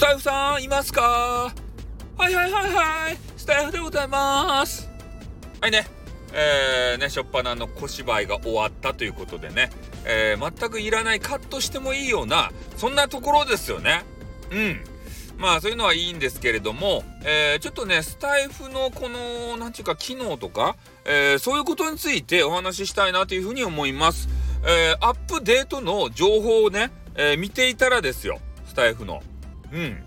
[0.00, 1.02] スタイフさんいますか？
[2.16, 4.88] はいはいはいはいスタイフでございます
[5.60, 5.86] はいね
[6.32, 9.68] えー、ね、しょっぱなの小芝居が終わったということでね、
[10.06, 14.06] えー、全くいらないカットしてもいいような、そんなところですよね。
[14.50, 14.80] うん。
[15.36, 24.30] まあそういうのはいいんですけれども、えー、ちょっとね、スタイフのこの、なんていうか、機能とか、えー、そういうことについてお話ししたいなというふうに思います。
[24.64, 29.22] えー、アップデートの情報をね、え見ていたらですよ、スタイフの。
[29.72, 30.04] うん。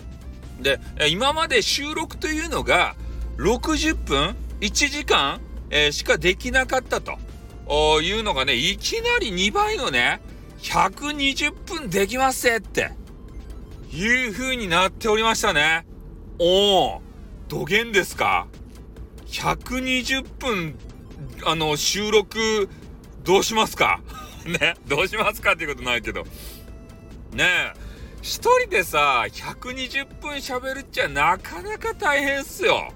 [0.61, 2.95] で、今まで収録というのが
[3.37, 5.39] 60分 ?1 時間、
[5.69, 7.17] えー、しかできなかったと
[8.01, 10.21] いうのがね、いきなり2倍のね、
[10.59, 12.91] 120分できますって
[13.91, 15.85] いう風になっておりましたね。
[16.39, 17.01] おお、
[17.47, 18.47] 土源ですか
[19.27, 20.77] ?120 分、
[21.45, 22.69] あの、収録、
[23.23, 24.01] どうしますか？
[24.45, 26.23] ね、どうしますかっていうことないけど。
[27.33, 27.82] ねえ。
[28.23, 32.93] 一人でさ、120分喋るっちゃなかなか大変っすよ。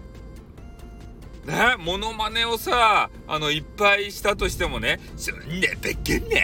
[1.45, 6.39] ね、モノマネをさ、あの、いっぱいしたとしてもね、そんなバカな、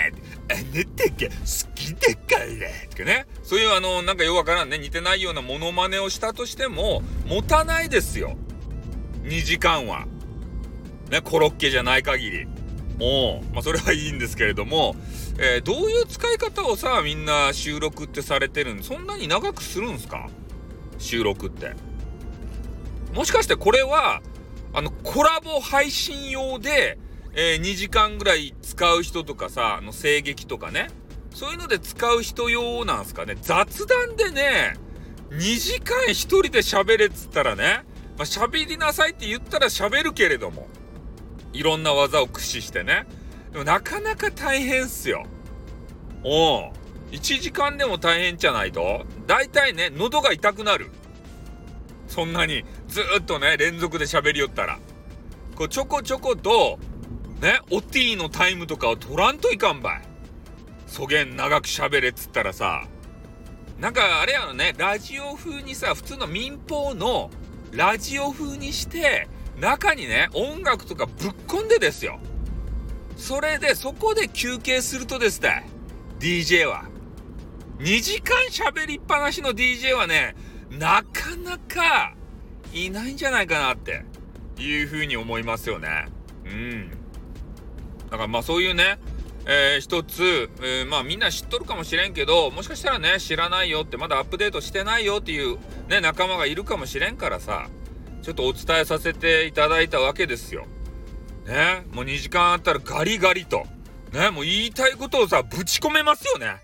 [0.49, 2.45] あなたが好きだから
[2.89, 8.35] とかね、そういうあの、なんかよくわからんね、似てないようなモノマネをしたとしても、持たないですよ。
[9.23, 10.07] 2時間は。
[11.09, 12.47] ね、コロッケじゃない限り。
[12.99, 14.95] もう、まあ、それはいいんですけれども、
[15.39, 20.29] えー、どういう使い方をさ、みんな収録ってされてるんそんなに長くするんすか？
[20.99, 21.73] 収録って。
[23.13, 24.21] もしかしてこれは、
[24.73, 26.97] あの、コラボ配信用で、
[27.35, 30.87] えー、2時間ぐらい使う人とかさ、あの、声劇とかね。
[31.33, 33.35] そういうので使う人用なんすかね？
[33.41, 34.75] 雑談でね、
[35.31, 37.83] 2時間1人で喋れっつったらね、
[38.17, 40.67] まあ、喋りなさいって言ったら喋るけれども、
[41.53, 43.05] いろんな技を駆使してね。
[43.51, 45.25] でもなかなか大変っすよ。
[46.23, 46.71] おう。
[47.11, 50.89] 1時間でも大変じゃないと、大体ね、喉が痛くなる。
[52.07, 54.79] そんなに、ずっとね、連続で喋りよったら。
[55.55, 56.79] こう、ちょこちょこと、
[57.39, 60.01] ね、おティーのタイムとかを取らんといかんばい。
[60.87, 62.87] そげん長く喋れっつったらさ、
[63.79, 67.29] なんかあれやのね、ラジオ風にさ、普通の民放の
[67.71, 69.27] ラジオ風にして、
[69.59, 72.19] 中にね、音楽とかぶっ込んでですよ。
[73.17, 75.67] それで、そこで休憩するとですね、
[76.19, 76.85] DJ は。
[77.79, 80.35] 2時間喋りっぱなしの DJ はね、
[80.71, 82.15] なかなか
[82.73, 84.05] いないんじゃないかなって
[84.57, 86.07] いうふうに思いますよね。
[86.45, 86.89] うん。
[88.09, 88.99] だからまあそういうね、
[89.45, 95.57] えー、一つ、えー、まあみんな知っとるかもしれんけど、もしかしたらね、知らないよって、まだアップデートしてないよっていう
[95.89, 97.67] ね、仲間がいるかもしれんからさ、
[98.23, 100.65] ちょっとお伝えさせていただいたわけですよ。
[101.45, 103.65] ね、もう2時間あったらガリガリと、
[104.13, 106.55] ね、もう言いたいことをさ、ぶち込めますよね。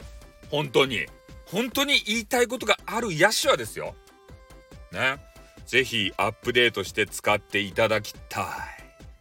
[0.50, 1.06] 本当に。
[1.46, 3.94] 本当に言いたいことがある野手はですよ。
[4.92, 5.18] ね。
[5.66, 8.41] ぜひアップデートして使っていただきた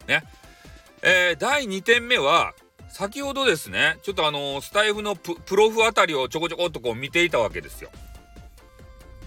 [0.06, 0.08] い。
[0.08, 0.22] ね。
[1.02, 2.54] えー、第2点目は、
[2.88, 7.90] 先ほどですね、ちょっとあのー、スタイフのプロフあたりをちょこちょこっとこう見ていたわけですよ。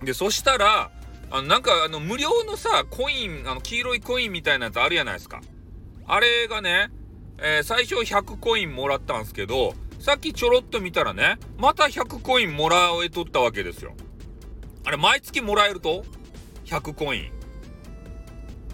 [0.02, 0.92] で、そしたら、
[1.32, 5.42] あの、なんかあの、無料のさ、コイン、あの、黄色いコインみたいなやつあるじゃないですか。
[6.06, 6.90] あれがね、
[7.38, 13.94] えー、最初100コインもらったんですけど、さっきちょろっと見たらね、また100コインもらえとったわけですよ。
[14.84, 16.04] あれ、毎月もらえると
[16.66, 17.22] ?100 コイン。
[17.22, 17.32] ね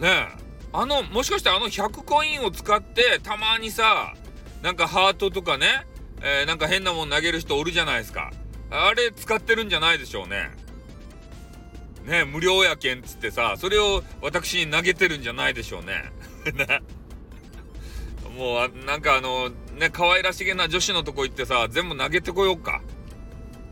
[0.04, 0.28] え。
[0.74, 4.16] あの、もしかしてあの100コインを使って、たまにさ、
[4.64, 5.86] なんかハートとかね、
[6.22, 8.32] えー、なんか変なもん投げる人おるじゃないですか。
[8.72, 10.50] あれ使ってるんじゃないでしょうね。
[12.08, 16.12] ね無料やけんっつってさ、それを私に投げてるんじゃないでしょうね。
[16.56, 16.82] ね。
[18.36, 22.82] もう、なんかあの、ね、可愛らしげな女子のとこ行ってさ、全部投げてこようか。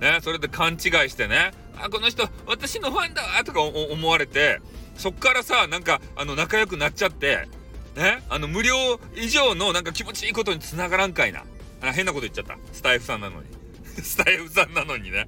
[0.01, 0.79] ね、それで勘違い
[1.09, 4.59] してね、あ、この人、私のファンだわとか思われて、
[4.97, 7.47] そっからさ、なんか、あの、仲良くなっちゃって、
[7.95, 11.43] ね、あの、無料以上のなんか気持ちいいことに繋がらんかいな。
[11.81, 12.57] あ変なこと言っちゃった。
[12.73, 13.47] スタイフさんなのに。
[14.01, 15.27] スタイフさんなのにね。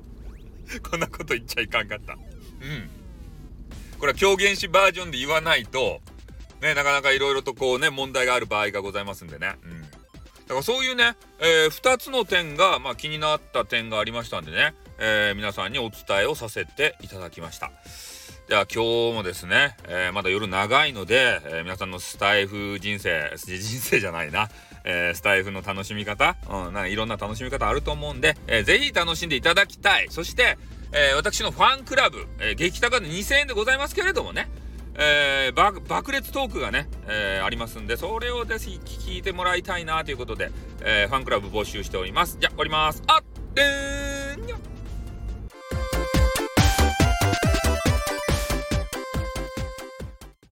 [0.90, 2.14] こんなこと言っちゃいかんかった。
[2.14, 2.97] うん。
[4.08, 6.00] これは狂言師バージョンで言わないと、
[6.62, 9.58] ね、なかなかいろいろとこうね、問題がある場合がございますんでね。
[9.66, 9.82] うん。
[9.82, 9.88] だ
[10.48, 17.70] からそういうね、えー、2つの点が、まあ、気になった点がありましたんでね、えー、皆さんにお伝えをさせていただきました。
[18.48, 24.48] では今日もですね、えー、まだ夜長いので、えー、皆さんのスタイフ人生、人生じゃないな、
[24.86, 30.08] えー、スタイフの楽しみ方、うん、なんかいろんな楽しみ方あると思うんで、えー、ぜひ楽しんでいただきたい。
[30.10, 30.58] そして、
[30.92, 34.50] え私のファンクラブ、え激高で2000円でございますけれどもね、
[34.96, 40.52] えー、爆裂トークがね、えー、ありますんで、それをぜひ聞いてもらいたいなということで、
[40.82, 42.38] えー、ファンクラブ募集しております。
[42.40, 43.04] じゃ、終わります。
[43.08, 43.24] あっ
[43.54, 44.07] でー